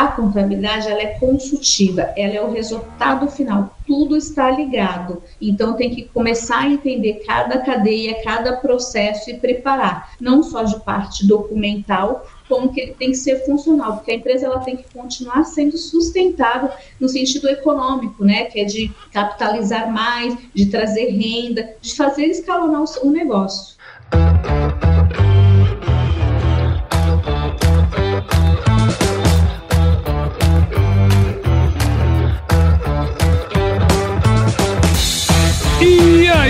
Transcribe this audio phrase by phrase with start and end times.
[0.00, 5.22] A contabilidade ela é consultiva, ela é o resultado final, tudo está ligado.
[5.38, 10.80] Então tem que começar a entender cada cadeia, cada processo e preparar, não só de
[10.80, 14.84] parte documental, como que ele tem que ser funcional, porque a empresa ela tem que
[14.90, 21.74] continuar sendo sustentável no sentido econômico, né, que é de capitalizar mais, de trazer renda,
[21.78, 23.76] de fazer escalonar o negócio.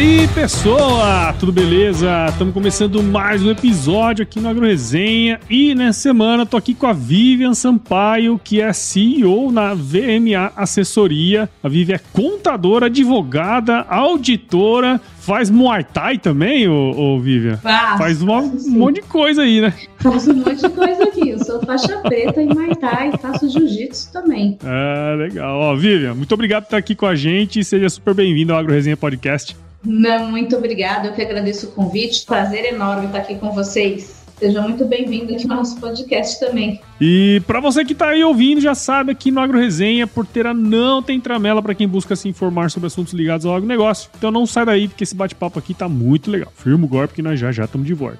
[0.00, 1.34] Aí, pessoa?
[1.38, 2.26] Tudo beleza?
[2.30, 6.92] Estamos começando mais um episódio aqui no AgroResenha e nessa semana tô aqui com a
[6.94, 11.50] Vivian Sampaio, que é CEO na VMA Assessoria.
[11.62, 17.58] A Vivian é contadora, advogada, auditora, faz Muay Thai também, ô, ô Vivian?
[17.58, 19.74] Faz, faz uma, um monte de coisa aí, né?
[19.98, 21.28] Faço um monte de coisa aqui.
[21.28, 24.56] Eu sou faixa preta em Muay Thai, faço jiu-jitsu também.
[24.64, 25.58] Ah, legal.
[25.58, 27.62] Ó, Vivian, muito obrigado por estar aqui com a gente.
[27.62, 29.54] Seja super bem-vindo ao AgroResenha Podcast.
[29.84, 31.08] Não, muito obrigada.
[31.08, 32.24] Eu que agradeço o convite.
[32.26, 34.20] Prazer enorme estar aqui com vocês.
[34.40, 36.80] Seja muito bem-vindo aqui no nosso podcast também.
[36.98, 41.02] E para você que está aí ouvindo, já sabe aqui no Agro Resenha, Porteira não
[41.02, 44.10] tem tramela para quem busca se informar sobre assuntos ligados ao agronegócio.
[44.16, 46.50] Então não sai daí, porque esse bate-papo aqui tá muito legal.
[46.56, 48.18] Firma o golpe que nós já já estamos de volta.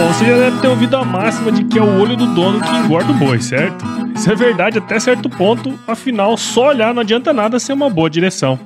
[0.00, 2.58] Bom, você já deve ter ouvido a máxima de que é o olho do dono
[2.58, 3.84] que engorda o boi, certo?
[4.14, 8.08] Isso é verdade até certo ponto, afinal, só olhar não adianta nada ser uma boa
[8.08, 8.58] direção.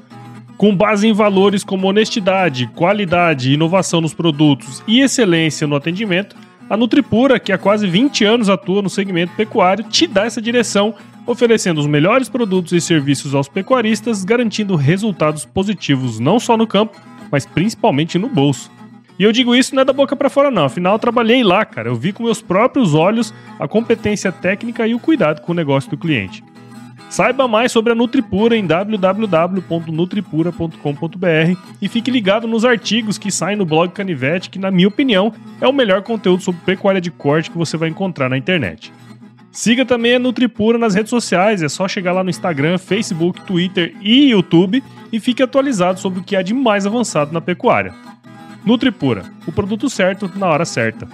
[0.57, 6.37] Com base em valores como honestidade, qualidade, inovação nos produtos e excelência no atendimento,
[6.71, 10.95] a Nutripura, que há quase 20 anos atua no segmento pecuário, te dá essa direção,
[11.27, 16.97] oferecendo os melhores produtos e serviços aos pecuaristas, garantindo resultados positivos não só no campo,
[17.29, 18.71] mas principalmente no bolso.
[19.19, 21.65] E eu digo isso não é da boca para fora não, afinal eu trabalhei lá,
[21.65, 21.89] cara.
[21.89, 25.91] Eu vi com meus próprios olhos a competência técnica e o cuidado com o negócio
[25.91, 26.43] do cliente.
[27.09, 33.65] Saiba mais sobre a Nutripura em www.nutripura.com.br e fique ligado nos artigos que saem no
[33.65, 37.59] blog Canivete, que na minha opinião é o melhor conteúdo sobre pecuária de corte que
[37.59, 38.93] você vai encontrar na internet.
[39.53, 43.95] Siga também a Nutripura nas redes sociais, é só chegar lá no Instagram, Facebook, Twitter
[44.03, 44.83] e YouTube
[45.13, 47.95] e fique atualizado sobre o que há de mais avançado na pecuária.
[48.65, 51.07] Nutripura, o produto certo na hora certa.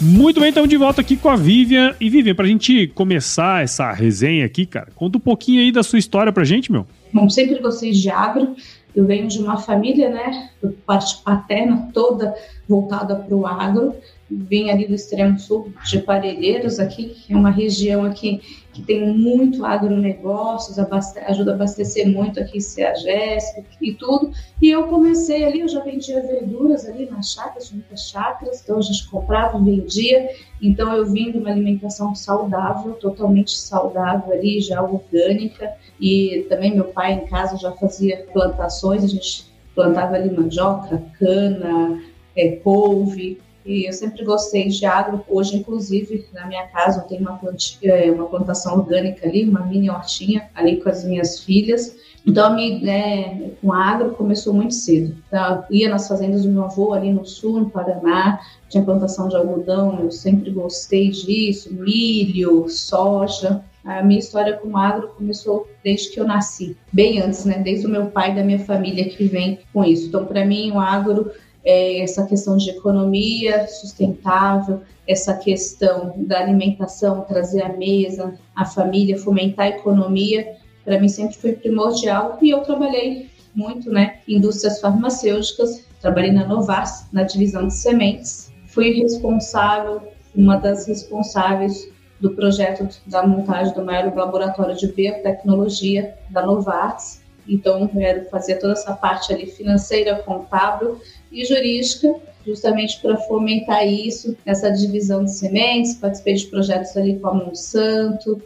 [0.00, 1.94] Muito bem, estamos de volta aqui com a Vivian.
[2.00, 5.98] E Vivian, pra gente começar essa resenha aqui, cara, conta um pouquinho aí da sua
[5.98, 6.86] história pra gente, meu.
[7.12, 8.54] Bom, sempre gostei de agro,
[8.94, 10.50] eu venho de uma família, né,
[10.86, 12.34] parte paterna toda
[12.68, 13.94] voltada para o agro.
[14.30, 18.40] Vim ali do extremo sul de Parelheiros, aqui, que é uma região aqui
[18.78, 24.30] que tem muito agronegócios, abaste ajuda a abastecer muito aqui CEAGESP e tudo.
[24.62, 28.82] E eu comecei ali, eu já vendia verduras ali nas chácaras, muitas chácaras, então a
[28.82, 30.30] gente comprava, vendia.
[30.62, 35.72] Então eu vim de uma alimentação saudável, totalmente saudável ali, já orgânica.
[36.00, 42.00] E também meu pai em casa já fazia plantações, a gente plantava ali mandioca, cana,
[42.36, 45.22] é, couve, e eu sempre gostei de agro.
[45.28, 49.60] Hoje, inclusive, na minha casa, eu tenho uma, plantia, é, uma plantação orgânica ali, uma
[49.60, 51.94] mini hortinha ali com as minhas filhas.
[52.26, 55.14] Então, minha né, com agro começou muito cedo.
[55.26, 58.40] Então, ia nas fazendas do meu avô ali no sul, no Paraná,
[58.70, 63.62] tinha plantação de algodão, eu sempre gostei disso, milho, soja.
[63.84, 67.58] A minha história com agro começou desde que eu nasci, bem antes, né?
[67.58, 70.08] Desde o meu pai e da minha família que vem com isso.
[70.08, 71.30] Então, para mim, o agro
[71.68, 79.18] é, essa questão de economia sustentável, essa questão da alimentação, trazer à mesa a família,
[79.18, 82.38] fomentar a economia, para mim sempre foi primordial.
[82.40, 89.02] E eu trabalhei muito, né, indústrias farmacêuticas, trabalhei na Novas, na divisão de sementes, fui
[89.02, 90.00] responsável,
[90.34, 91.86] uma das responsáveis
[92.18, 97.20] do projeto da montagem do maior laboratório de biotecnologia da Novartis.
[97.48, 101.00] Então, eu fazia toda essa parte ali financeira, contábil
[101.32, 102.14] e jurídica,
[102.46, 105.94] justamente para fomentar isso, essa divisão de sementes.
[105.94, 108.42] Participei de projetos ali com a Monsanto,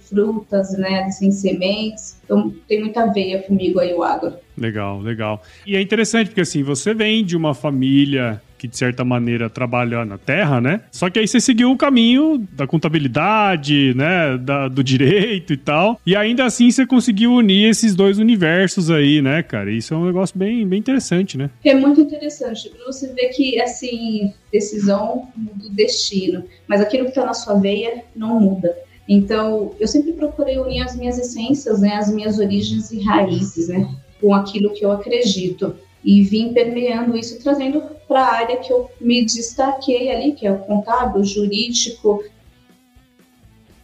[0.00, 2.20] frutas, né, sem sementes.
[2.24, 4.34] Então tem muita veia comigo aí o agro.
[4.56, 5.42] Legal, legal.
[5.66, 10.04] E é interessante porque assim, você vem de uma família que de certa maneira trabalha
[10.04, 10.82] na terra, né?
[10.92, 14.38] Só que aí você seguiu o caminho da contabilidade, né?
[14.38, 16.00] Da, do direito e tal.
[16.06, 19.68] E ainda assim você conseguiu unir esses dois universos aí, né, cara?
[19.68, 21.50] Isso é um negócio bem, bem interessante, né?
[21.64, 22.70] É muito interessante.
[22.86, 26.44] Você vê que, assim, decisão muda o destino.
[26.68, 28.72] Mas aquilo que está na sua veia não muda.
[29.08, 33.92] Então, eu sempre procurei unir as minhas essências, né, as minhas origens e raízes, né,
[34.20, 35.74] com aquilo que eu acredito.
[36.04, 40.52] E vim permeando isso, trazendo para a área que eu me destaquei ali, que é
[40.52, 42.24] o contábil, jurídico.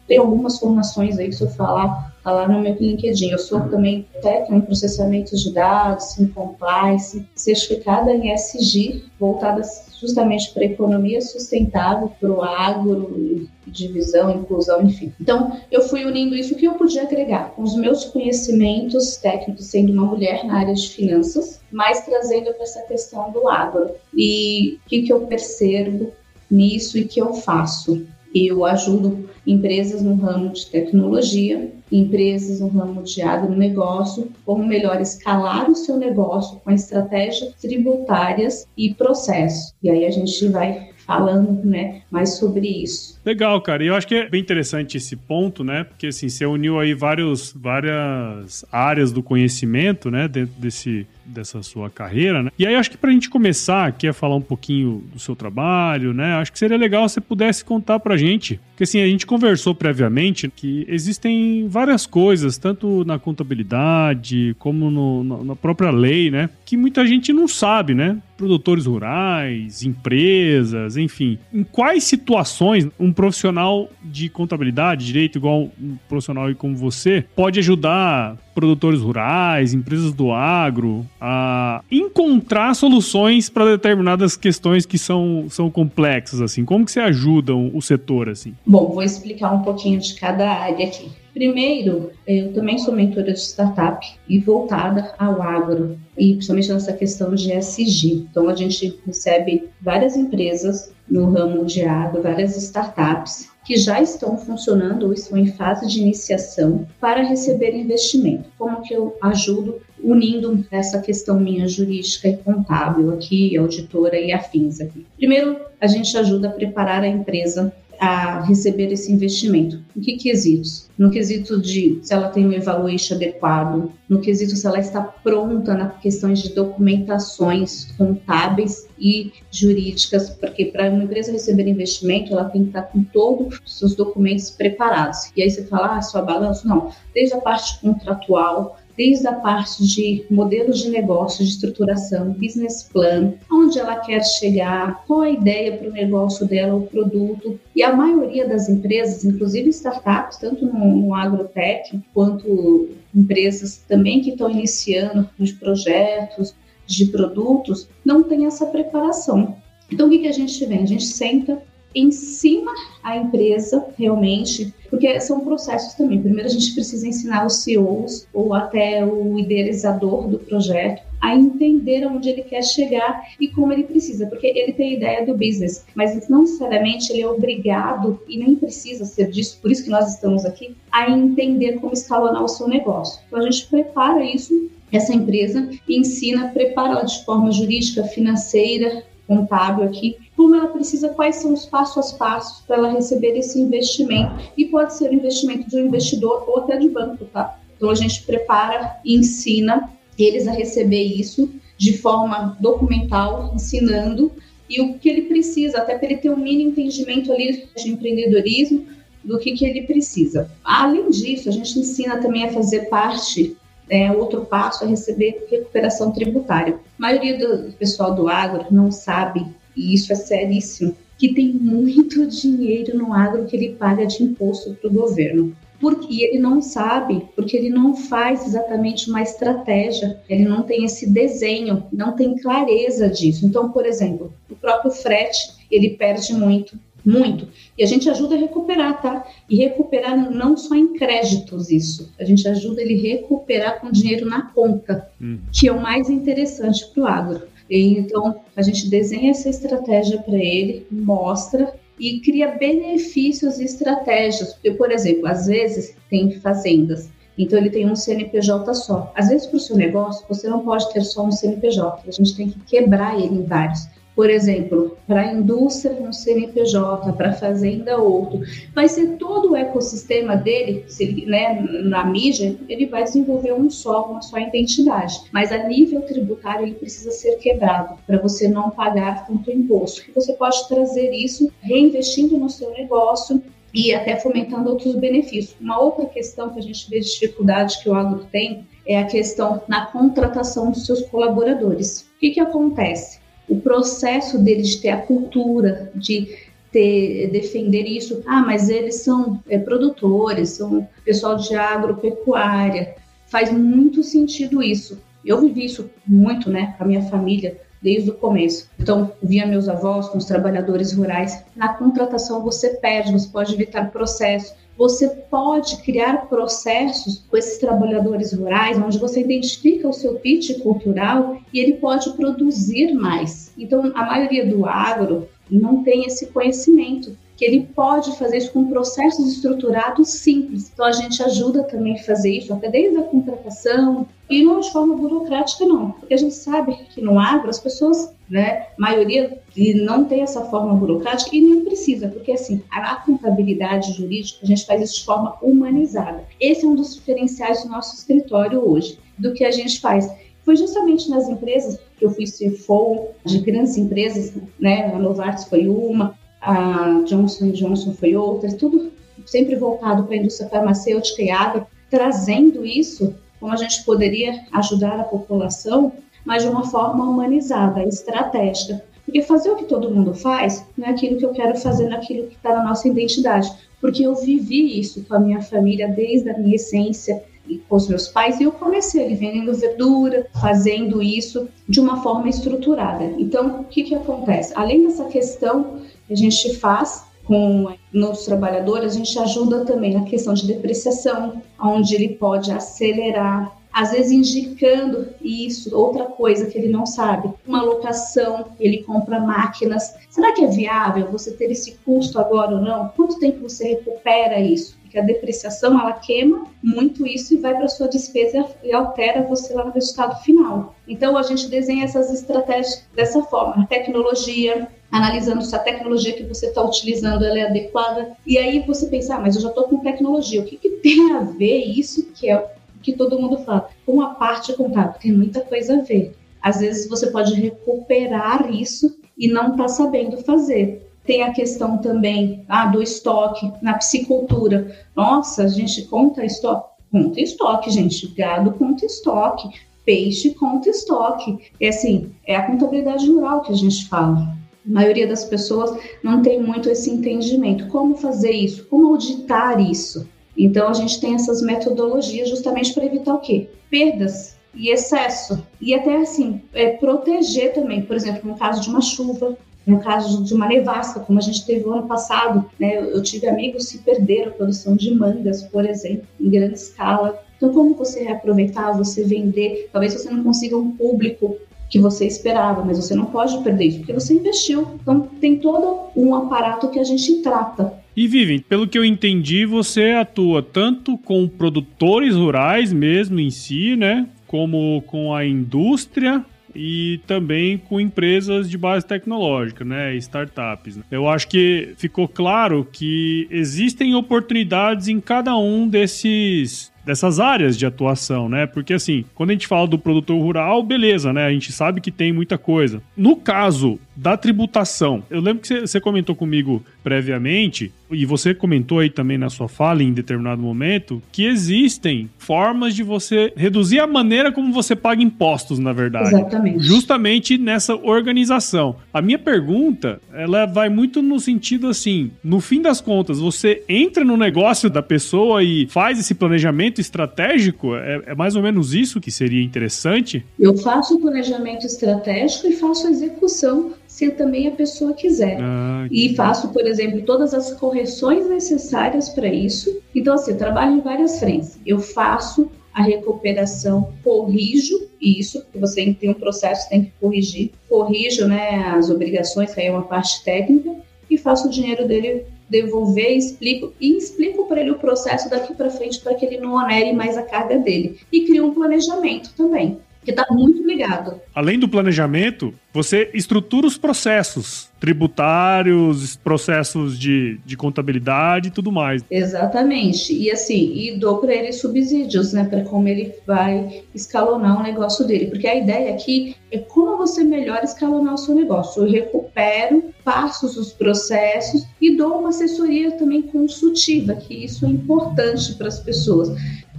[0.06, 3.30] Tem algumas formações aí, se eu falar, lá no meu LinkedIn.
[3.30, 9.62] Eu sou também técnica em processamento de dados, em compliance, certificada em SG, voltada
[10.00, 15.12] justamente para a economia sustentável, para o agro, divisão, inclusão, enfim.
[15.20, 19.92] Então, eu fui unindo isso que eu podia agregar com os meus conhecimentos técnicos, sendo
[19.92, 23.90] uma mulher na área de finanças, mas trazendo para essa questão do agro.
[24.14, 26.12] E o que, que eu percebo
[26.50, 28.06] nisso e que eu faço?
[28.34, 35.70] Eu ajudo empresas no ramo de tecnologia, empresas no ramo de agronegócio, como melhor escalar
[35.70, 39.74] o seu negócio com estratégias tributárias e processos.
[39.82, 43.18] E aí a gente vai falando né, mais sobre isso.
[43.24, 43.82] Legal, cara.
[43.82, 45.84] E eu acho que é bem interessante esse ponto, né?
[45.84, 50.28] Porque assim, você uniu aí vários, várias áreas do conhecimento, né?
[50.28, 52.50] Dentro desse, dessa sua carreira, né?
[52.58, 56.12] E aí acho que pra gente começar aqui a falar um pouquinho do seu trabalho,
[56.12, 56.34] né?
[56.34, 58.58] Acho que seria legal se você pudesse contar pra gente.
[58.70, 65.44] Porque assim, a gente conversou previamente que existem várias coisas, tanto na contabilidade como no,
[65.44, 66.48] na própria lei, né?
[66.64, 68.16] Que muita gente não sabe, né?
[68.36, 71.38] Produtores rurais, empresas, enfim.
[71.52, 78.36] Em quais situações um profissional de contabilidade, direito, igual um profissional como você, pode ajudar
[78.58, 86.40] produtores rurais, empresas do agro, a encontrar soluções para determinadas questões que são, são complexas,
[86.40, 86.64] assim?
[86.64, 88.54] Como que você ajuda o setor, assim?
[88.66, 91.08] Bom, vou explicar um pouquinho de cada área aqui.
[91.32, 97.36] Primeiro, eu também sou mentora de startup e voltada ao agro, e principalmente nessa questão
[97.36, 98.26] de SG.
[98.28, 104.38] Então, a gente recebe várias empresas no ramo de agro, várias startups que já estão
[104.38, 108.48] funcionando ou estão em fase de iniciação para receber investimento.
[108.56, 114.80] Como que eu ajudo unindo essa questão minha jurídica e contábil aqui, auditora e afins
[114.80, 115.04] aqui.
[115.18, 119.82] Primeiro, a gente ajuda a preparar a empresa a receber esse investimento?
[119.96, 120.88] Em que quesitos?
[120.96, 125.74] No quesito de se ela tem um evaluation adequado, no quesito se ela está pronta
[125.74, 132.62] nas questões de documentações contábeis e jurídicas, porque para uma empresa receber investimento, ela tem
[132.62, 135.30] que estar com todos os seus documentos preparados.
[135.36, 136.66] E aí você fala, ah, sua balança?
[136.66, 142.82] Não, desde a parte contratual, desde a parte de modelos de negócio, de estruturação, business
[142.82, 147.60] plan, onde ela quer chegar, qual a ideia para o negócio dela, o produto.
[147.76, 154.30] E a maioria das empresas, inclusive startups, tanto no, no agrotech quanto empresas também que
[154.30, 156.52] estão iniciando de projetos,
[156.84, 159.56] de produtos, não tem essa preparação.
[159.92, 160.82] Então, o que, que a gente vem?
[160.82, 161.62] A gente senta,
[161.94, 162.70] ensina
[163.02, 166.20] a empresa realmente, porque são processos também.
[166.20, 172.06] Primeiro, a gente precisa ensinar os CEOs ou até o idealizador do projeto a entender
[172.06, 176.28] onde ele quer chegar e como ele precisa, porque ele tem ideia do business, mas
[176.28, 180.44] não necessariamente ele é obrigado e nem precisa ser disso, por isso que nós estamos
[180.44, 183.20] aqui, a entender como escalonar o seu negócio.
[183.26, 189.84] Então a gente prepara isso essa empresa ensina, prepara ela de forma jurídica, financeira, contábil
[189.84, 194.40] aqui, como ela precisa, quais são os passos a passos para ela receber esse investimento.
[194.56, 197.58] E pode ser o investimento de um investidor ou até de banco, tá?
[197.76, 204.30] Então a gente prepara e ensina eles a receber isso de forma documental, ensinando
[204.70, 208.86] e o que ele precisa, até para ele ter um mínimo entendimento ali de empreendedorismo,
[209.24, 210.48] do que, que ele precisa.
[210.62, 213.56] Além disso, a gente ensina também a fazer parte
[213.90, 216.74] é, outro passo é receber recuperação tributária.
[216.74, 219.44] A maioria do pessoal do agro não sabe,
[219.78, 224.74] e isso é seríssimo, que tem muito dinheiro no agro que ele paga de imposto
[224.74, 225.56] para o governo.
[225.80, 231.08] Porque ele não sabe, porque ele não faz exatamente uma estratégia, ele não tem esse
[231.08, 233.46] desenho, não tem clareza disso.
[233.46, 237.48] Então, por exemplo, o próprio frete, ele perde muito muito.
[237.76, 239.26] E a gente ajuda a recuperar, tá?
[239.48, 244.26] E recuperar não só em créditos isso, a gente ajuda ele a recuperar com dinheiro
[244.26, 245.38] na conta, hum.
[245.50, 247.42] que é o mais interessante para o agro.
[247.70, 254.54] Então, a gente desenha essa estratégia para ele, mostra e cria benefícios e estratégias.
[254.54, 259.12] Porque, por exemplo, às vezes tem fazendas então ele tem um CNPJ só.
[259.14, 262.36] Às vezes para o seu negócio você não pode ter só um CNPJ, a gente
[262.36, 263.86] tem que quebrar ele em vários
[264.18, 268.40] por exemplo, para a indústria um CNPJ, para a fazenda outro.
[268.74, 274.10] Vai ser todo o ecossistema dele, se né, na mídia, ele vai desenvolver um só,
[274.10, 275.20] uma só identidade.
[275.32, 280.02] Mas a nível tributário ele precisa ser quebrado para você não pagar tanto imposto.
[280.10, 283.40] E você pode trazer isso reinvestindo no seu negócio,
[283.72, 285.54] e até fomentando outros benefícios.
[285.60, 289.06] Uma outra questão que a gente vê de dificuldade que o agro tem é a
[289.06, 292.00] questão na contratação dos seus colaboradores.
[292.16, 293.27] O que, que acontece?
[293.48, 296.36] O processo deles de ter a cultura, de
[296.70, 302.94] ter, defender isso, ah, mas eles são é, produtores, são pessoal de agropecuária,
[303.26, 305.00] faz muito sentido isso.
[305.24, 308.68] Eu vivi isso muito, né, com a minha família, desde o começo.
[308.78, 311.44] Então, via meus avós com os trabalhadores rurais.
[311.54, 314.54] Na contratação, você perde, você pode evitar processo.
[314.78, 321.36] Você pode criar processos com esses trabalhadores rurais, onde você identifica o seu pitch cultural
[321.52, 323.52] e ele pode produzir mais.
[323.58, 328.68] Então, a maioria do agro não tem esse conhecimento que ele pode fazer isso com
[328.68, 330.70] processos estruturados simples.
[330.74, 334.72] Então a gente ajuda também a fazer isso, até desde a contratação, e não de
[334.72, 339.40] forma burocrática não, porque a gente sabe que no agro as pessoas, né, maioria
[339.76, 344.66] não tem essa forma burocrática e nem precisa, porque assim, a contabilidade jurídica a gente
[344.66, 346.24] faz isso de forma humanizada.
[346.40, 350.10] Esse é um dos diferenciais do nosso escritório hoje, do que a gente faz
[350.44, 354.94] foi justamente nas empresas que eu fui CFO de grandes empresas, né?
[354.94, 358.92] A Novartis foi uma, a Johnson Johnson foi outra, tudo
[359.26, 364.98] sempre voltado para a indústria farmacêutica e água, trazendo isso como a gente poderia ajudar
[365.00, 365.92] a população,
[366.24, 368.84] mas de uma forma humanizada, estratégica.
[369.04, 372.26] Porque fazer o que todo mundo faz não é aquilo que eu quero fazer naquilo
[372.26, 373.50] que está na nossa identidade.
[373.80, 377.88] Porque eu vivi isso com a minha família desde a minha essência e com os
[377.88, 383.04] meus pais e eu comecei ali vendendo verdura, fazendo isso de uma forma estruturada.
[383.18, 384.52] Então, o que, que acontece?
[384.54, 390.04] Além dessa questão que a gente faz com nossos trabalhadores, a gente ajuda também na
[390.04, 396.68] questão de depreciação, onde ele pode acelerar, às vezes indicando isso, outra coisa que ele
[396.68, 399.94] não sabe, uma locação, ele compra máquinas.
[400.08, 402.88] Será que é viável você ter esse custo agora ou não?
[402.96, 404.77] Quanto tempo você recupera isso?
[404.88, 409.52] Porque a depreciação ela queima muito isso e vai para sua despesa e altera você
[409.52, 410.74] lá no resultado final.
[410.88, 416.22] Então a gente desenha essas estratégias dessa forma, a tecnologia, analisando se a tecnologia que
[416.22, 418.16] você está utilizando é adequada.
[418.26, 421.12] E aí você pensa, ah, mas eu já estou com tecnologia, o que, que tem
[421.12, 423.68] a ver isso que é o que todo mundo fala?
[423.84, 426.16] Com a parte contábil, tem muita coisa a ver.
[426.40, 430.87] Às vezes você pode recuperar isso e não está sabendo fazer.
[431.08, 434.76] Tem a questão também ah, do estoque na piscicultura.
[434.94, 436.68] Nossa, a gente conta estoque.
[436.92, 438.08] Conta estoque, gente.
[438.08, 439.48] Gado conta estoque.
[439.86, 441.50] Peixe conta estoque.
[441.58, 444.18] É assim, é a contabilidade rural que a gente fala.
[444.18, 447.68] A maioria das pessoas não tem muito esse entendimento.
[447.68, 448.66] Como fazer isso?
[448.66, 450.06] Como auditar isso?
[450.36, 453.48] Então, a gente tem essas metodologias justamente para evitar o quê?
[453.70, 455.42] Perdas e excesso.
[455.58, 459.38] E até assim, é, proteger também, por exemplo, no caso de uma chuva,
[459.68, 462.78] no caso de uma nevasca, como a gente teve o ano passado, né?
[462.78, 467.22] Eu tive amigos que perderam a produção de mangas, por exemplo, em grande escala.
[467.36, 469.68] Então, como você reaproveitar, você vender?
[469.70, 471.36] Talvez você não consiga um público
[471.68, 474.66] que você esperava, mas você não pode perder isso, porque você investiu.
[474.80, 477.74] Então, tem todo um aparato que a gente trata.
[477.94, 483.76] E Vivian, pelo que eu entendi, você atua tanto com produtores rurais mesmo em si,
[483.76, 484.08] né?
[484.26, 486.24] Como com a indústria
[486.54, 490.76] e também com empresas de base tecnológica, né, startups.
[490.76, 490.82] Né?
[490.90, 497.66] Eu acho que ficou claro que existem oportunidades em cada um desses dessas áreas de
[497.66, 498.46] atuação, né?
[498.46, 501.26] Porque assim, quando a gente fala do produtor rural, beleza, né?
[501.26, 502.80] A gente sabe que tem muita coisa.
[502.96, 508.88] No caso da tributação, eu lembro que você comentou comigo previamente, e você comentou aí
[508.88, 514.32] também na sua fala em determinado momento, que existem formas de você reduzir a maneira
[514.32, 516.08] como você paga impostos, na verdade.
[516.14, 516.60] Exatamente.
[516.60, 518.76] Justamente nessa organização.
[518.90, 524.02] A minha pergunta, ela vai muito no sentido assim, no fim das contas, você entra
[524.02, 527.76] no negócio da pessoa e faz esse planejamento estratégico?
[527.76, 530.24] É, é mais ou menos isso que seria interessante?
[530.40, 535.38] Eu faço o planejamento estratégico e faço a execução se também a pessoa quiser.
[535.40, 539.82] Ah, e faço, por exemplo, todas as correções necessárias para isso.
[539.92, 541.58] Então, assim, eu trabalho em várias frentes.
[541.66, 547.50] Eu faço a recuperação, corrijo isso, porque você tem um processo, tem que corrigir.
[547.68, 550.76] Corrijo né, as obrigações, que aí é uma parte técnica,
[551.10, 555.70] e faço o dinheiro dele devolver, explico e explico para ele o processo daqui para
[555.70, 557.98] frente para que ele não onere mais a carga dele.
[558.12, 559.76] E crio um planejamento também
[560.08, 561.20] que está muito ligado.
[561.34, 569.04] Além do planejamento, você estrutura os processos tributários, processos de, de contabilidade e tudo mais.
[569.10, 570.14] Exatamente.
[570.14, 575.06] E assim, e dou para ele subsídios, né, para como ele vai escalonar o negócio
[575.06, 575.26] dele.
[575.26, 578.84] Porque a ideia aqui é como você melhor escalonar o seu negócio.
[578.84, 585.54] Eu recupero, passo os processos e dou uma assessoria também consultiva, que isso é importante
[585.56, 586.30] para as pessoas.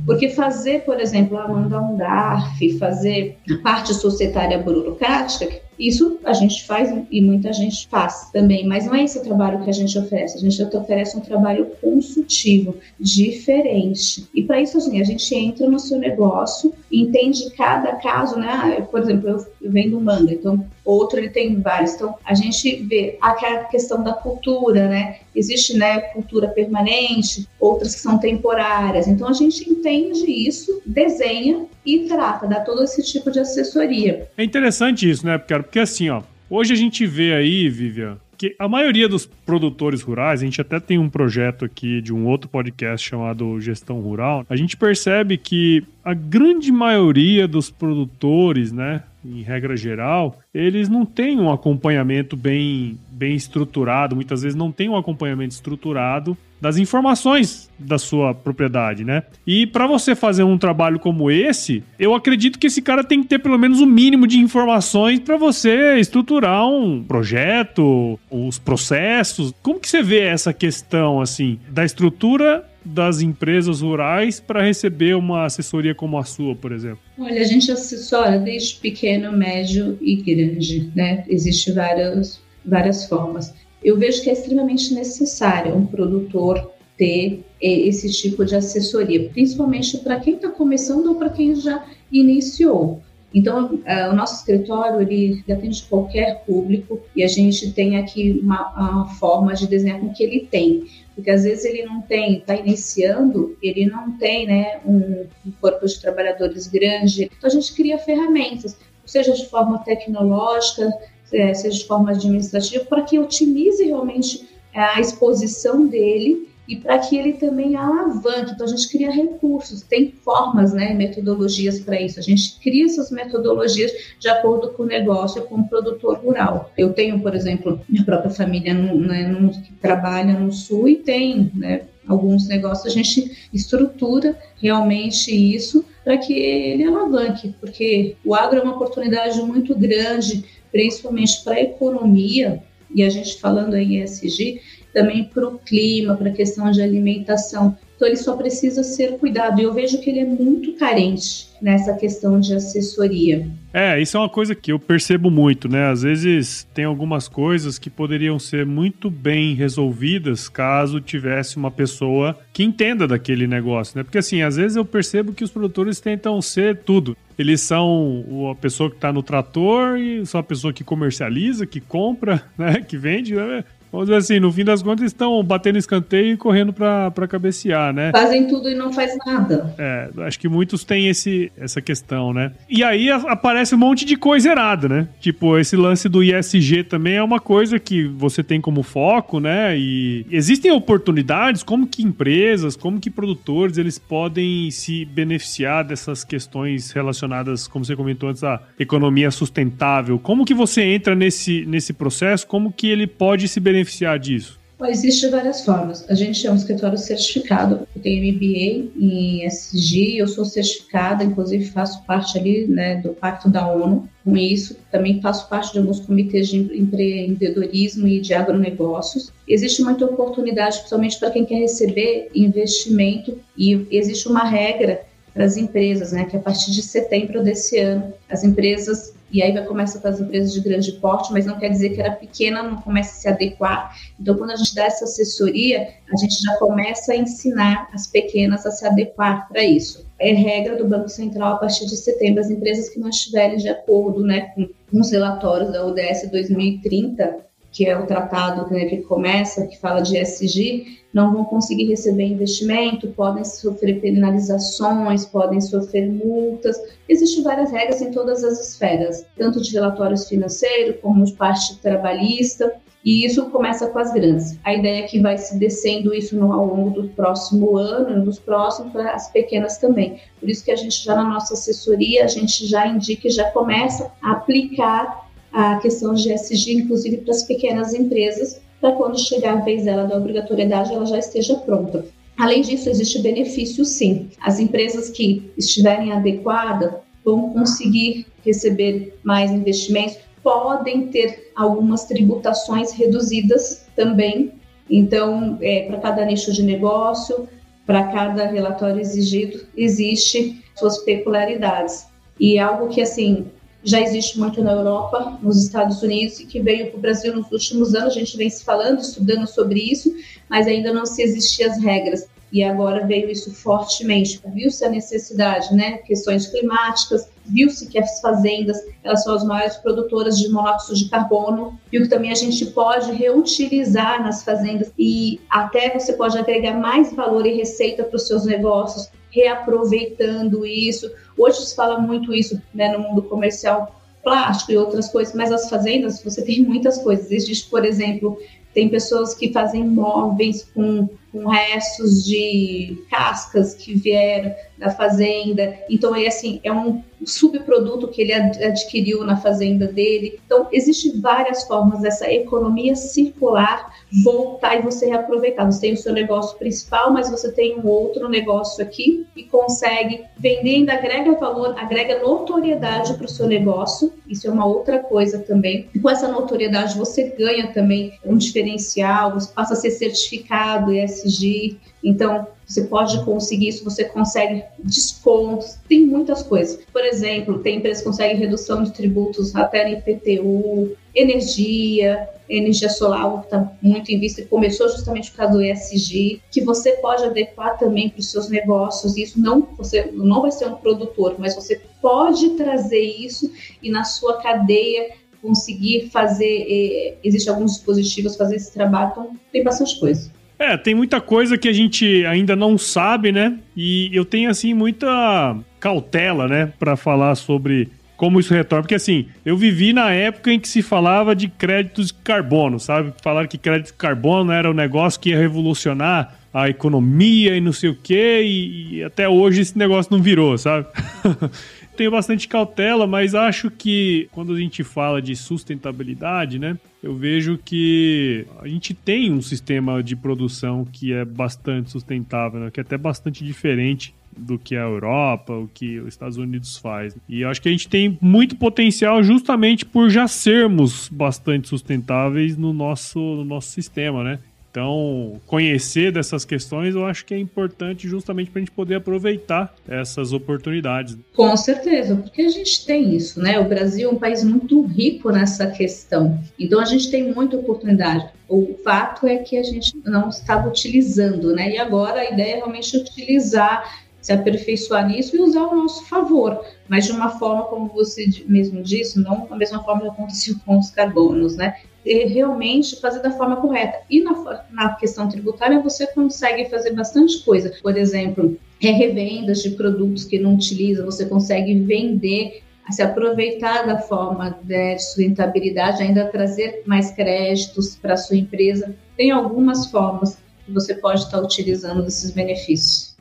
[0.09, 5.47] Porque fazer, por exemplo, mandar um DARF, fazer a parte societária burocrática,
[5.77, 9.63] isso a gente faz e muita gente faz também, mas não é esse o trabalho
[9.63, 10.35] que a gente oferece.
[10.35, 14.27] A gente oferece um trabalho consultivo, diferente.
[14.33, 18.47] E para isso, assim, a gente entra no seu negócio, entende cada caso, né?
[18.49, 21.93] Ah, por exemplo, eu vendo manga, então outro ele tem vários.
[21.93, 23.33] Então a gente vê a
[23.65, 25.19] questão da cultura, né?
[25.35, 29.07] Existe, né, cultura permanente, outras que são temporárias.
[29.07, 34.27] Então a gente entende isso, desenha e trata, dá todo esse tipo de assessoria.
[34.37, 38.55] É interessante isso, né, porque, porque assim, ó, hoje a gente vê aí, Vivian, que
[38.57, 42.49] a maioria dos produtores rurais, a gente até tem um projeto aqui de um outro
[42.49, 49.41] podcast chamado Gestão Rural, a gente percebe que a grande maioria dos produtores, né, em
[49.41, 54.95] regra geral, eles não têm um acompanhamento bem, bem estruturado, muitas vezes não tem um
[54.95, 59.23] acompanhamento estruturado das informações da sua propriedade, né?
[59.47, 63.29] E para você fazer um trabalho como esse, eu acredito que esse cara tem que
[63.29, 69.53] ter pelo menos o um mínimo de informações para você estruturar um projeto, os processos.
[69.61, 75.45] Como que você vê essa questão assim da estrutura das empresas rurais para receber uma
[75.45, 76.99] assessoria como a sua, por exemplo?
[77.17, 81.23] Olha, a gente assessora desde pequeno, médio e grande, né?
[81.27, 83.53] Existem várias, várias formas.
[83.83, 90.19] Eu vejo que é extremamente necessário um produtor ter esse tipo de assessoria, principalmente para
[90.19, 93.01] quem está começando ou para quem já iniciou.
[93.33, 98.71] Então, uh, o nosso escritório ele atende qualquer público e a gente tem aqui uma,
[98.71, 102.55] uma, forma de desenhar com que ele tem, porque às vezes ele não tem, está
[102.55, 107.25] iniciando, ele não tem, né, um, um corpo de trabalhadores grande.
[107.25, 110.91] Então a gente cria ferramentas, seja de forma tecnológica,
[111.31, 117.17] é, seja de forma administrativa, para que otimize realmente a exposição dele e para que
[117.17, 118.51] ele também alavanque.
[118.51, 122.19] Então, a gente cria recursos, tem formas, né, metodologias para isso.
[122.19, 126.71] A gente cria essas metodologias de acordo com o negócio, com o produtor rural.
[126.77, 130.97] Eu tenho, por exemplo, minha própria família no, né, no, que trabalha no Sul e
[130.97, 138.35] tem né, alguns negócios, a gente estrutura realmente isso para que ele alavanque, porque o
[138.35, 142.61] agro é uma oportunidade muito grande, principalmente para a economia,
[142.93, 144.61] e a gente falando em ESG,
[144.93, 147.77] também para o clima, para a questão de alimentação.
[147.95, 149.59] Então, ele só precisa ser cuidado.
[149.59, 153.45] E eu vejo que ele é muito carente nessa questão de assessoria.
[153.73, 155.89] É, isso é uma coisa que eu percebo muito, né?
[155.89, 162.39] Às vezes tem algumas coisas que poderiam ser muito bem resolvidas caso tivesse uma pessoa
[162.53, 164.03] que entenda daquele negócio, né?
[164.03, 167.17] Porque assim, às vezes eu percebo que os produtores tentam ser tudo.
[167.37, 171.81] Eles são a pessoa que está no trator e são a pessoa que comercializa, que
[171.81, 172.81] compra, né?
[172.81, 173.35] Que vende.
[173.35, 173.65] Né?
[173.91, 178.11] Vamos dizer assim, no fim das contas estão batendo escanteio e correndo para cabecear, né?
[178.11, 179.73] Fazem tudo e não faz nada.
[179.77, 182.51] É, acho que muitos têm esse, essa questão, né?
[182.69, 185.07] E aí aparece um monte de coisa errada, né?
[185.19, 189.77] Tipo, esse lance do ISG também é uma coisa que você tem como foco, né?
[189.77, 196.91] E existem oportunidades, como que empresas, como que produtores, eles podem se beneficiar dessas questões
[196.91, 200.19] relacionadas, como você comentou antes, à economia sustentável.
[200.19, 202.45] Como que você entra nesse, nesse processo?
[202.45, 204.59] Como que ele pode se beneficiar beneficiar disso?
[204.87, 206.09] Existem várias formas.
[206.09, 207.85] A gente é um escritório certificado.
[207.93, 213.49] Eu tenho MBA em SG, eu sou certificada, inclusive faço parte ali né, do Pacto
[213.49, 214.07] da ONU.
[214.23, 219.33] Com isso, também faço parte de alguns comitês de empreendedorismo e de agronegócios.
[219.45, 225.01] Existe muita oportunidade, principalmente para quem quer receber investimento, e existe uma regra
[225.33, 229.51] para as empresas, né, que a partir de setembro desse ano, as empresas e aí
[229.51, 232.63] vai começar com as empresas de grande porte, mas não quer dizer que era pequena
[232.63, 233.95] não comece a se adequar.
[234.19, 238.65] Então, quando a gente dá essa assessoria, a gente já começa a ensinar as pequenas
[238.65, 240.05] a se adequar para isso.
[240.17, 243.69] É regra do Banco Central a partir de setembro, as empresas que não estiverem de
[243.69, 249.77] acordo né, com os relatórios da ODS 2030, que é o tratado que começa, que
[249.79, 256.77] fala de SG, não vão conseguir receber investimento, podem sofrer penalizações, podem sofrer multas.
[257.07, 262.71] Existem várias regras em todas as esferas, tanto de relatórios financeiros como de parte trabalhista.
[263.03, 264.59] E isso começa com as grandes.
[264.63, 268.91] A ideia é que vai se descendo isso ao longo do próximo ano, nos próximos,
[268.91, 270.19] para as pequenas também.
[270.37, 273.49] Por isso que a gente já na nossa assessoria, a gente já indica e já
[273.51, 279.57] começa a aplicar a questão de SG, inclusive para as pequenas empresas, para quando chegar
[279.57, 282.05] a vez dela da obrigatoriedade, ela já esteja pronta.
[282.37, 284.29] Além disso, existe benefício sim.
[284.39, 293.85] As empresas que estiverem adequadas vão conseguir receber mais investimentos, podem ter algumas tributações reduzidas
[293.95, 294.53] também.
[294.89, 297.47] Então, é, para cada nicho de negócio,
[297.85, 302.07] para cada relatório exigido, existe suas peculiaridades.
[302.39, 303.47] E algo que, assim,
[303.83, 307.51] já existe muito na Europa, nos Estados Unidos, e que veio para o Brasil nos
[307.51, 310.13] últimos anos, a gente vem se falando, estudando sobre isso,
[310.49, 314.41] mas ainda não se existiam as regras e agora veio isso fortemente.
[314.53, 315.97] Viu-se a necessidade, né?
[315.99, 321.79] Questões climáticas, viu-se que as fazendas elas são as maiores produtoras de monóxido de carbono,
[321.91, 327.13] viu que também a gente pode reutilizar nas fazendas e até você pode agregar mais
[327.13, 331.11] valor e receita para os seus negócios, reaproveitando isso.
[331.37, 335.69] Hoje se fala muito isso né, no mundo comercial, plástico e outras coisas, mas as
[335.69, 337.31] fazendas você tem muitas coisas.
[337.31, 338.37] Existe, por exemplo,
[338.73, 345.75] tem pessoas que fazem móveis com, com restos de cascas que vieram da fazenda.
[345.89, 350.39] Então, é assim, é um subproduto que ele adquiriu na fazenda dele.
[350.45, 355.65] Então, existem várias formas dessa economia circular voltar e você reaproveitar.
[355.65, 360.23] Você tem o seu negócio principal, mas você tem um outro negócio aqui e consegue
[360.37, 364.13] vender, ainda agrega valor, agrega notoriedade para o seu negócio.
[364.27, 365.89] Isso é uma outra coisa também.
[365.93, 371.77] E com essa notoriedade, você ganha também um diferencial, você passa a ser certificado ESG.
[372.03, 376.79] Então, você pode conseguir isso, você consegue descontos, tem muitas coisas.
[376.93, 383.39] Por exemplo, tem empresas que conseguem redução de tributos até no IPTU, energia, energia solar,
[383.39, 387.75] que está muito em vista, começou justamente por causa do ESG, que você pode adequar
[387.79, 389.17] também para os seus negócios.
[389.17, 393.51] Isso não, você não vai ser um produtor, mas você pode trazer isso
[393.81, 395.09] e na sua cadeia
[395.41, 396.67] conseguir fazer.
[396.69, 400.31] Eh, Existem alguns dispositivos fazer esse trabalho, então tem bastante coisa.
[400.59, 403.57] É, tem muita coisa que a gente ainda não sabe, né?
[403.75, 408.83] E eu tenho, assim, muita cautela, né, para falar sobre como isso retorna.
[408.83, 413.13] Porque, assim, eu vivi na época em que se falava de créditos de carbono, sabe?
[413.23, 417.71] Falaram que crédito de carbono era um negócio que ia revolucionar a economia e não
[417.71, 420.87] sei o quê, e, e até hoje esse negócio não virou, sabe?
[421.99, 426.77] tenho bastante cautela, mas acho que quando a gente fala de sustentabilidade, né?
[427.03, 432.71] Eu vejo que a gente tem um sistema de produção que é bastante sustentável, né,
[432.71, 437.15] que é até bastante diferente do que a Europa, o que os Estados Unidos faz.
[437.27, 442.71] E acho que a gente tem muito potencial justamente por já sermos bastante sustentáveis no
[442.71, 444.39] nosso, no nosso sistema, né?
[444.71, 449.73] Então, conhecer dessas questões eu acho que é importante justamente para a gente poder aproveitar
[449.87, 451.17] essas oportunidades.
[451.35, 453.59] Com certeza, porque a gente tem isso, né?
[453.59, 458.29] O Brasil é um país muito rico nessa questão, então a gente tem muita oportunidade.
[458.47, 461.71] O fato é que a gente não estava utilizando, né?
[461.71, 466.63] E agora a ideia é realmente utilizar, se aperfeiçoar nisso e usar ao nosso favor,
[466.87, 470.77] mas de uma forma, como você mesmo disse, não da mesma forma que aconteceu com
[470.77, 471.75] os carbonos, né?
[472.13, 473.99] Realmente fazer da forma correta.
[474.09, 477.71] E na, na questão tributária você consegue fazer bastante coisa.
[477.81, 483.99] Por exemplo, é revendas de produtos que não utiliza, você consegue vender se aproveitar da
[483.99, 488.95] forma de sustentabilidade, ainda trazer mais créditos para sua empresa.
[489.15, 493.15] Tem algumas formas que você pode estar utilizando desses benefícios.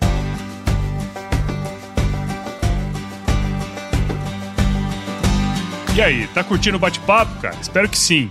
[5.94, 7.57] E aí, tá curtindo o bate-papo, cara?
[7.61, 8.31] Espero que sim.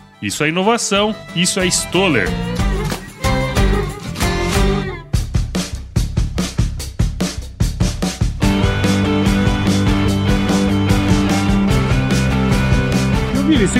[0.21, 2.29] Isso é inovação, isso é Stoller.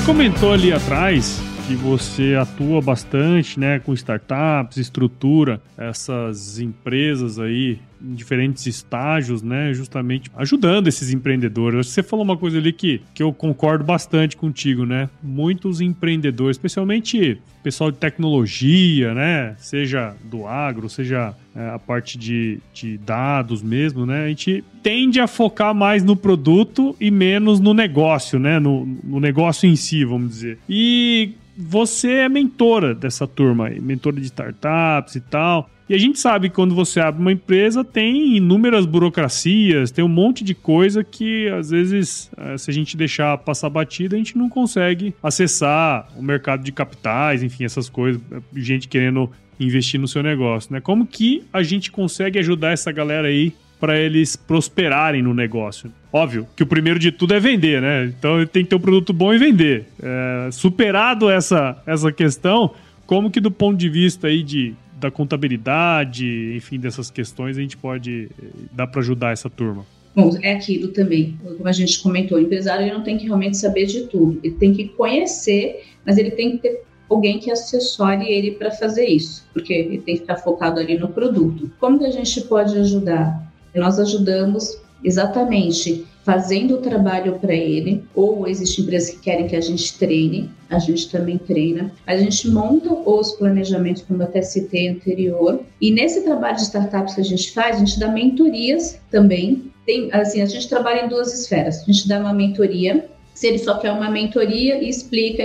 [0.02, 7.78] Você comentou ali atrás que você atua bastante, né, com startups, estrutura essas empresas aí
[8.04, 11.88] em diferentes estágios, né, justamente ajudando esses empreendedores.
[11.88, 15.10] Você falou uma coisa ali que, que eu concordo bastante contigo, né?
[15.22, 22.60] Muitos empreendedores, especialmente pessoal de tecnologia, né, seja do agro, seja é, a parte de,
[22.74, 27.74] de dados mesmo, né, a gente tende a focar mais no produto e menos no
[27.74, 30.58] negócio, né, no, no negócio em si, vamos dizer.
[30.68, 35.70] E você é mentora dessa turma aí, mentora de startups e tal.
[35.92, 40.08] E a gente sabe que quando você abre uma empresa, tem inúmeras burocracias, tem um
[40.08, 44.38] monte de coisa que às vezes, eh, se a gente deixar passar batida, a gente
[44.38, 48.22] não consegue acessar o mercado de capitais, enfim, essas coisas,
[48.56, 50.80] gente querendo investir no seu negócio, né?
[50.80, 55.92] Como que a gente consegue ajudar essa galera aí para eles prosperarem no negócio.
[56.14, 58.06] Óbvio que o primeiro de tudo é vender, né?
[58.06, 59.88] Então ele tem que ter um produto bom e vender.
[60.02, 62.74] É, superado essa, essa questão,
[63.06, 67.76] como que do ponto de vista aí de, da contabilidade, enfim, dessas questões, a gente
[67.76, 69.86] pode eh, dar para ajudar essa turma?
[70.16, 73.58] Bom, é aquilo também, como a gente comentou, o empresário ele não tem que realmente
[73.58, 78.30] saber de tudo, ele tem que conhecer, mas ele tem que ter alguém que assessore
[78.30, 81.72] ele para fazer isso, porque ele tem que estar focado ali no produto.
[81.80, 83.52] Como que a gente pode ajudar?
[83.74, 89.62] Nós ajudamos exatamente fazendo o trabalho para ele, ou existem empresas que querem que a
[89.62, 91.92] gente treine, a gente também treina.
[92.06, 97.16] A gente monta os planejamentos, como eu até citei anterior, e nesse trabalho de startups
[97.16, 99.72] que a gente faz, a gente dá mentorias também.
[99.86, 101.82] Tem, assim, a gente trabalha em duas esferas.
[101.82, 105.44] A gente dá uma mentoria, se ele só quer uma mentoria explica,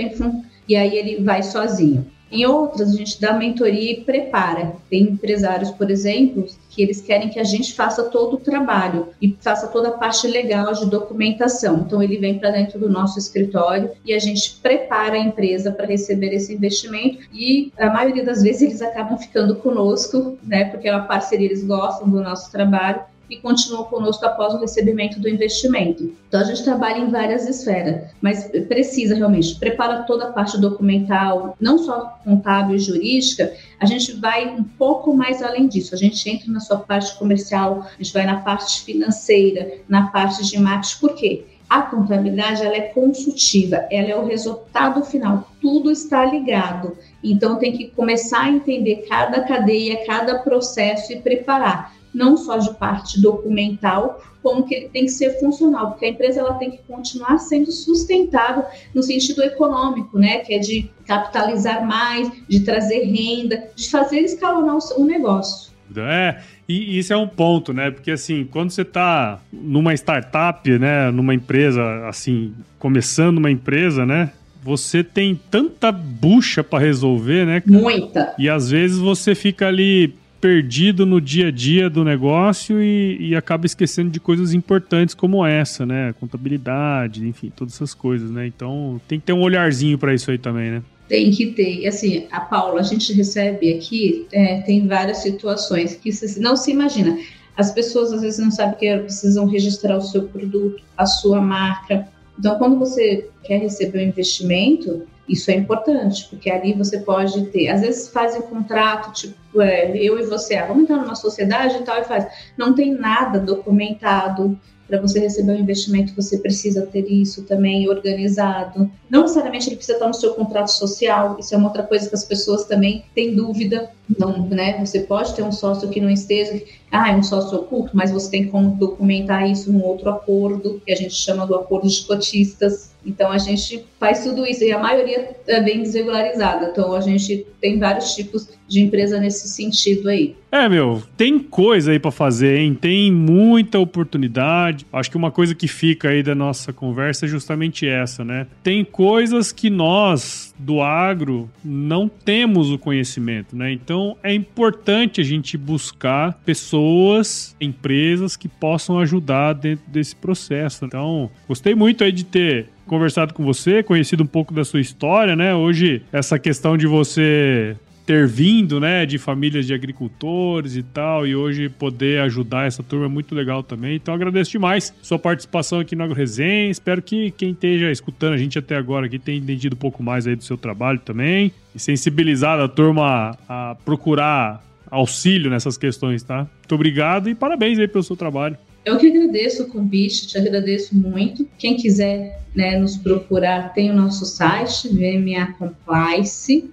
[0.69, 2.05] e aí ele vai sozinho.
[2.31, 4.73] Em outras, a gente dá mentoria e prepara.
[4.89, 9.35] Tem empresários, por exemplo, que eles querem que a gente faça todo o trabalho e
[9.39, 11.83] faça toda a parte legal de documentação.
[11.85, 15.85] Então, ele vem para dentro do nosso escritório e a gente prepara a empresa para
[15.85, 17.19] receber esse investimento.
[17.33, 20.65] E a maioria das vezes eles acabam ficando conosco, né?
[20.65, 25.19] Porque é uma parceria, eles gostam do nosso trabalho e continuam conosco após o recebimento
[25.19, 26.15] do investimento.
[26.27, 31.55] Então a gente trabalha em várias esferas, mas precisa realmente preparar toda a parte documental,
[31.59, 35.93] não só contábil e jurídica, a gente vai um pouco mais além disso.
[35.93, 40.45] A gente entra na sua parte comercial, a gente vai na parte financeira, na parte
[40.45, 41.45] de marketing, por quê?
[41.69, 46.97] A contabilidade ela é consultiva, ela é o resultado final, tudo está ligado.
[47.21, 52.73] Então tem que começar a entender cada cadeia, cada processo e preparar não só de
[52.73, 56.79] parte documental, como que ele tem que ser funcional, porque a empresa ela tem que
[56.87, 63.69] continuar sendo sustentável no sentido econômico, né, que é de capitalizar mais, de trazer renda,
[63.75, 65.71] de fazer escalonar o negócio.
[65.95, 67.89] É, e isso é um ponto, né?
[67.89, 74.31] Porque assim, quando você está numa startup, né, numa empresa assim, começando uma empresa, né,
[74.61, 77.63] você tem tanta bucha para resolver, né?
[77.65, 78.33] Muita.
[78.37, 80.13] E às vezes você fica ali
[80.47, 85.45] perdido no dia a dia do negócio e, e, acaba esquecendo de coisas importantes como
[85.45, 86.15] essa, né?
[86.17, 88.47] Contabilidade, enfim, todas essas coisas, né?
[88.47, 90.83] Então tem que ter um olharzinho para isso aí também, né?
[91.09, 91.85] Tem que ter.
[91.85, 97.17] Assim, a Paula, a gente recebe aqui, é, tem várias situações que não se imagina.
[97.57, 102.07] As pessoas às vezes não sabem que precisam registrar o seu produto, a sua marca.
[102.39, 107.69] Então, quando você quer receber um investimento, isso é importante, porque ali você pode ter,
[107.69, 111.81] às vezes fazem contrato, tipo, é, eu e você, ah, vamos entrar numa sociedade e
[111.83, 112.27] tal, e faz.
[112.57, 118.89] Não tem nada documentado, para você receber um investimento, você precisa ter isso também organizado.
[119.09, 122.15] Não necessariamente ele precisa estar no seu contrato social, isso é uma outra coisa que
[122.15, 123.91] as pessoas também têm dúvida.
[124.17, 124.77] Não, né?
[124.85, 128.31] Você pode ter um sócio que não esteja, ah, é um sócio oculto, mas você
[128.31, 132.95] tem como documentar isso num outro acordo, que a gente chama do acordo de cotistas.
[133.05, 136.69] Então a gente faz tudo isso e a maioria é bem desregularizada.
[136.71, 140.35] Então a gente tem vários tipos de empresa nesse sentido aí.
[140.51, 142.77] É, meu, tem coisa aí para fazer, hein?
[142.79, 144.85] Tem muita oportunidade.
[144.91, 148.47] Acho que uma coisa que fica aí da nossa conversa é justamente essa, né?
[148.63, 153.71] Tem coisas que nós do agro não temos o conhecimento, né?
[153.71, 160.85] Então Então é importante a gente buscar pessoas, empresas que possam ajudar dentro desse processo.
[160.85, 165.35] Então, gostei muito aí de ter conversado com você, conhecido um pouco da sua história,
[165.35, 165.55] né?
[165.55, 167.75] Hoje, essa questão de você
[168.07, 173.05] ter vindo, né, de famílias de agricultores e tal, e hoje poder ajudar essa turma
[173.05, 173.97] é muito legal também.
[173.97, 176.71] Então agradeço demais sua participação aqui no AgroResenha.
[176.71, 180.25] Espero que quem esteja escutando a gente até agora aqui tenha entendido um pouco mais
[180.25, 186.37] aí do seu trabalho também e sensibilizado a turma a procurar auxílio nessas questões, tá?
[186.59, 188.57] Muito obrigado e parabéns aí pelo seu trabalho.
[188.85, 191.45] Eu que agradeço o convite, te agradeço muito.
[191.57, 196.71] Quem quiser né, nos procurar, tem o nosso site, VMA Complice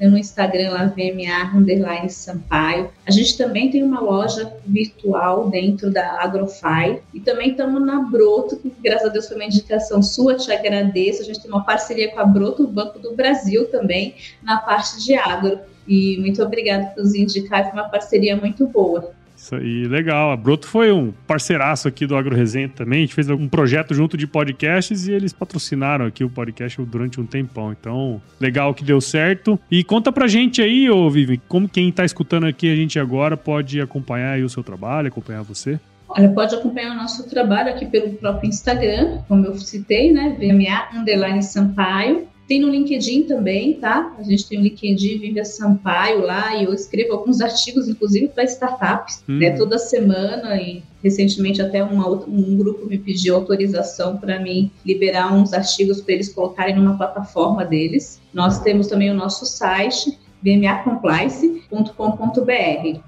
[0.00, 2.90] no Instagram lá VMA underline Sampaio.
[3.06, 8.56] A gente também tem uma loja virtual dentro da Agrofy e também estamos na Broto,
[8.56, 11.22] que graças a Deus foi uma indicação sua, te agradeço.
[11.22, 15.02] A gente tem uma parceria com a Broto, o Banco do Brasil também, na parte
[15.04, 15.58] de agro.
[15.86, 19.12] E muito obrigada por nos indicar, foi uma parceria muito boa.
[19.38, 20.32] Isso aí, legal.
[20.32, 22.98] A Broto foi um parceiraço aqui do Agro Resenha também.
[22.98, 27.20] A gente fez um projeto junto de podcasts e eles patrocinaram aqui o podcast durante
[27.20, 27.70] um tempão.
[27.72, 29.58] Então, legal que deu certo.
[29.70, 33.36] E conta pra gente aí, ô Vivi, como quem tá escutando aqui a gente agora
[33.36, 35.78] pode acompanhar aí o seu trabalho, acompanhar você.
[36.08, 40.36] Olha, pode acompanhar o nosso trabalho aqui pelo próprio Instagram, como eu citei, né?
[40.38, 42.26] VMA Underline Sampaio.
[42.48, 44.16] Tem no LinkedIn também, tá?
[44.18, 48.44] A gente tem o LinkedIn Vivian Sampaio lá e eu escrevo alguns artigos, inclusive para
[48.44, 49.38] startups, hum.
[49.38, 49.50] né?
[49.50, 56.00] Toda semana e recentemente até um grupo me pediu autorização para mim liberar uns artigos
[56.00, 58.18] para eles colocarem numa plataforma deles.
[58.32, 63.00] Nós temos também o nosso site bmacomplice.com.br.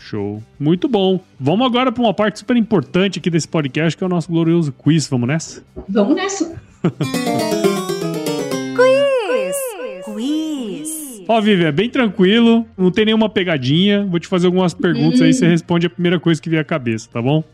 [0.00, 0.42] Show.
[0.58, 1.20] Muito bom.
[1.38, 4.72] Vamos agora para uma parte super importante aqui desse podcast, que é o nosso glorioso
[4.72, 5.06] quiz.
[5.06, 5.62] Vamos nessa?
[5.88, 6.60] Vamos nessa.
[11.30, 14.04] Ó, Vivi, é bem tranquilo, não tem nenhuma pegadinha.
[14.04, 15.24] Vou te fazer algumas perguntas hum.
[15.26, 17.44] aí, você responde a primeira coisa que vier à cabeça, tá bom?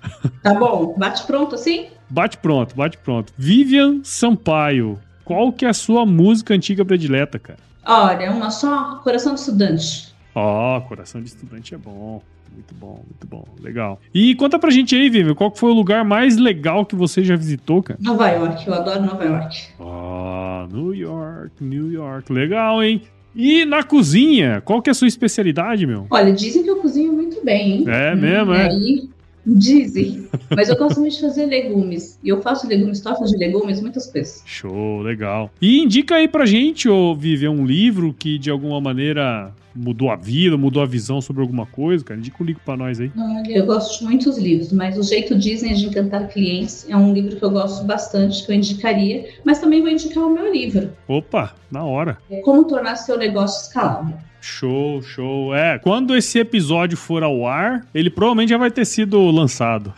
[0.42, 0.94] Tá bom.
[0.96, 1.88] Bate pronto assim?
[2.08, 3.34] Bate pronto, bate pronto.
[3.36, 7.58] Vivian Sampaio, qual que é a sua música antiga predileta, cara?
[7.84, 10.14] Olha, uma só, Coração de Estudante.
[10.34, 12.22] Ó, oh, Coração de Estudante é bom.
[12.50, 13.44] Muito bom, muito bom.
[13.60, 14.00] Legal.
[14.14, 17.36] E conta pra gente aí, Vivi, qual foi o lugar mais legal que você já
[17.36, 17.98] visitou, cara?
[18.02, 19.58] Nova York, eu adoro Nova York.
[19.78, 22.32] Ah, New York, New York.
[22.32, 23.02] Legal, hein?
[23.36, 26.06] E na cozinha, qual que é a sua especialidade, meu?
[26.08, 27.84] Olha, dizem que eu cozinho muito bem, hein?
[27.86, 28.68] É mesmo, é?
[28.68, 29.10] Aí,
[29.46, 30.26] dizem.
[30.54, 32.18] Mas eu gosto muito de fazer legumes.
[32.22, 34.42] E eu faço legumes, tortas de legumes, muitas coisas.
[34.44, 35.50] Show, legal.
[35.60, 40.16] E indica aí pra gente, ô Vivi, um livro que de alguma maneira mudou a
[40.16, 42.18] vida, mudou a visão sobre alguma coisa, cara?
[42.18, 43.12] Indica um livro pra nós aí.
[43.16, 47.12] Olha, eu gosto de muitos livros, mas O Jeito Disney de Encantar Clientes é um
[47.12, 50.90] livro que eu gosto bastante, que eu indicaria, mas também vou indicar o meu livro.
[51.06, 52.16] Opa, na hora.
[52.30, 54.16] É Como Tornar Seu Negócio Escalável.
[54.46, 55.54] Show, show.
[55.54, 59.92] É, quando esse episódio for ao ar, ele provavelmente já vai ter sido lançado.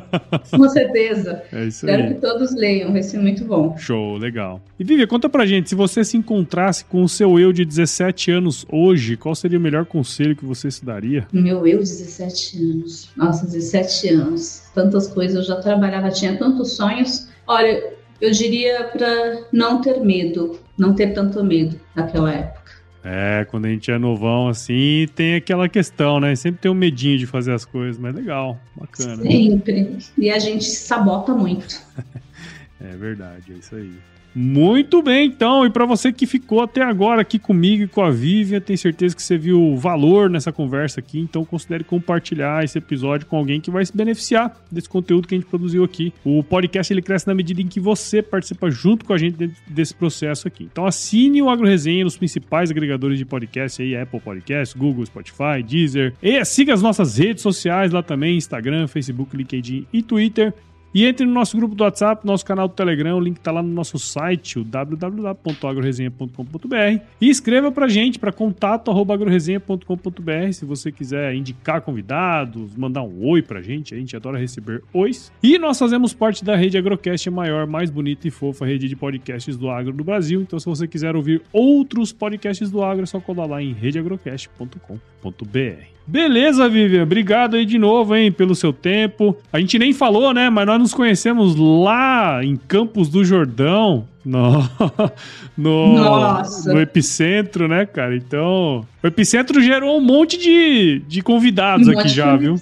[0.50, 1.42] Com certeza.
[1.52, 2.14] É isso Espero aí.
[2.14, 3.76] que todos leiam, vai ser muito bom.
[3.76, 4.62] Show, legal.
[4.80, 8.30] E Vivi, conta pra gente, se você se encontrasse com o seu eu de 17
[8.30, 11.28] anos hoje, qual seria o melhor conselho que você se daria?
[11.30, 13.10] Meu eu, 17 anos.
[13.14, 14.62] Nossa, 17 anos.
[14.74, 17.28] Tantas coisas, eu já trabalhava, tinha tantos sonhos.
[17.46, 22.62] Olha, eu diria para não ter medo, não ter tanto medo naquela época.
[23.04, 26.36] É, quando a gente é novão assim, tem aquela questão, né?
[26.36, 29.22] Sempre tem um medinho de fazer as coisas, mas legal, bacana.
[29.22, 29.98] Sempre.
[30.16, 31.80] E a gente sabota muito.
[32.80, 33.92] é verdade, é isso aí.
[34.34, 35.66] Muito bem, então.
[35.66, 39.14] E para você que ficou até agora aqui comigo e com a Vivian, tenho certeza
[39.14, 41.18] que você viu valor nessa conversa aqui.
[41.18, 45.38] Então, considere compartilhar esse episódio com alguém que vai se beneficiar desse conteúdo que a
[45.38, 46.12] gente produziu aqui.
[46.24, 49.94] O podcast ele cresce na medida em que você participa junto com a gente desse
[49.94, 50.64] processo aqui.
[50.64, 55.62] Então, assine o Agro Resenha nos principais agregadores de podcast aí, Apple Podcasts, Google, Spotify,
[55.66, 56.14] Deezer.
[56.22, 60.54] E siga as nossas redes sociais lá também, Instagram, Facebook, LinkedIn e Twitter.
[60.94, 63.62] E entre no nosso grupo do WhatsApp, nosso canal do Telegram, o link está lá
[63.62, 67.02] no nosso site, o www.agroresenha.com.br.
[67.20, 73.62] E escreva para gente para contato@agroresenha.com.br se você quiser indicar convidados, mandar um oi para
[73.62, 75.32] gente, a gente adora receber ois.
[75.42, 78.96] E nós fazemos parte da rede Agrocast, a maior, mais bonita e fofa rede de
[78.96, 80.42] podcasts do agro do Brasil.
[80.42, 85.92] Então, se você quiser ouvir outros podcasts do agro, é só colar lá em redeagrocast.com.br.
[86.06, 87.04] Beleza, Vivian.
[87.04, 89.36] Obrigado aí de novo, hein, pelo seu tempo.
[89.52, 94.04] A gente nem falou, né, mas nós nos conhecemos lá em Campos do Jordão.
[94.24, 94.62] No,
[95.56, 96.72] no, Nossa.
[96.72, 98.16] no epicentro, né, cara?
[98.16, 102.54] Então, o epicentro gerou um monte de, de convidados um aqui já, viu?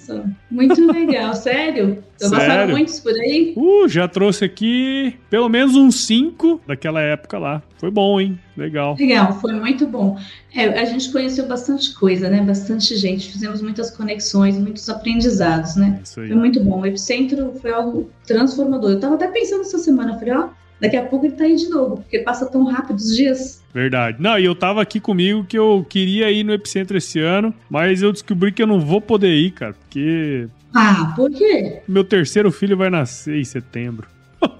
[0.49, 2.03] Muito legal, sério?
[2.19, 3.53] Eu passaram muitos por aí?
[3.55, 7.63] Uh, já trouxe aqui pelo menos uns cinco daquela época lá.
[7.77, 8.39] Foi bom, hein?
[8.55, 8.95] Legal.
[8.99, 10.19] Legal, foi muito bom.
[10.53, 12.41] É, a gente conheceu bastante coisa, né?
[12.41, 13.31] Bastante gente.
[13.31, 15.99] Fizemos muitas conexões, muitos aprendizados, né?
[15.99, 16.27] Aí.
[16.27, 16.81] Foi muito bom.
[16.81, 18.91] O Epicentro foi algo transformador.
[18.91, 20.49] Eu tava até pensando essa semana, falei, ó,
[20.81, 23.63] daqui a pouco ele tá aí de novo, porque passa tão rápido os dias.
[23.73, 24.17] Verdade.
[24.19, 28.01] Não, e eu tava aqui comigo que eu queria ir no Epicentro esse ano, mas
[28.01, 30.47] eu descobri que eu não vou poder ir, cara, porque.
[30.73, 31.81] Ah, por quê?
[31.87, 34.07] Meu terceiro filho vai nascer em setembro.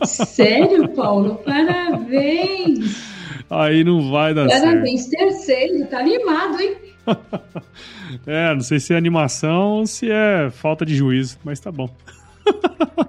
[0.06, 1.42] Sério, Paulo?
[1.44, 3.10] Parabéns!
[3.50, 5.18] Aí não vai dar Parabéns, certo.
[5.18, 6.76] Parabéns, terceiro, tá animado, hein?
[8.28, 11.90] é, não sei se é animação ou se é falta de juízo, mas tá bom.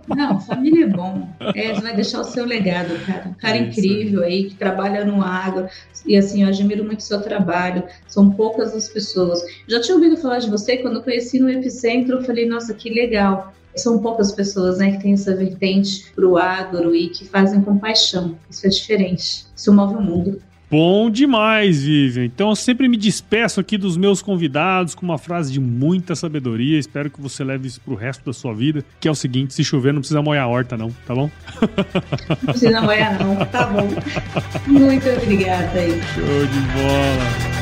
[0.08, 1.28] Não, família é bom.
[1.54, 3.28] É, vai deixar o seu legado, cara.
[3.28, 5.68] Um cara é incrível aí, que trabalha no agro.
[6.06, 7.84] E assim, eu admiro muito o seu trabalho.
[8.06, 9.42] São poucas as pessoas.
[9.66, 12.16] Já tinha ouvido falar de você quando eu conheci no Epicentro.
[12.16, 13.52] Eu falei, nossa, que legal.
[13.74, 17.78] São poucas pessoas né, que têm essa vertente para o agro e que fazem com
[17.78, 18.36] paixão.
[18.50, 19.46] Isso é diferente.
[19.56, 20.42] Isso move o mundo.
[20.72, 22.24] Bom demais, Vivian.
[22.24, 26.78] Então eu sempre me despeço aqui dos meus convidados com uma frase de muita sabedoria.
[26.78, 29.62] Espero que você leve isso pro resto da sua vida, que é o seguinte: se
[29.62, 31.30] chover, não precisa molhar a horta, não, tá bom?
[31.60, 33.86] Não precisa molhar, não, tá bom.
[34.66, 35.90] Muito obrigada aí.
[36.14, 37.61] Show de bola.